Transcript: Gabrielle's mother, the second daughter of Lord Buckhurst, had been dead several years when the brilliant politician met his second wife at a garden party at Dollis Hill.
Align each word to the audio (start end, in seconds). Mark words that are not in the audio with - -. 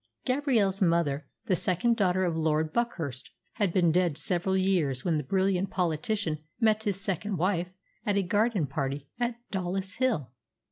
Gabrielle's 0.25 0.81
mother, 0.81 1.27
the 1.45 1.55
second 1.55 1.95
daughter 1.95 2.23
of 2.25 2.35
Lord 2.35 2.73
Buckhurst, 2.73 3.29
had 3.57 3.71
been 3.71 3.91
dead 3.91 4.17
several 4.17 4.57
years 4.57 5.05
when 5.05 5.19
the 5.19 5.23
brilliant 5.23 5.69
politician 5.69 6.39
met 6.59 6.81
his 6.85 6.99
second 6.99 7.37
wife 7.37 7.75
at 8.03 8.17
a 8.17 8.23
garden 8.23 8.65
party 8.65 9.09
at 9.19 9.35
Dollis 9.51 9.97
Hill. 9.97 10.31